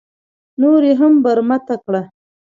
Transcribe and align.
نور 0.61 0.81
یې 0.89 0.93
هم 0.99 1.13
برمته 1.23 1.75
کړه. 1.83 2.01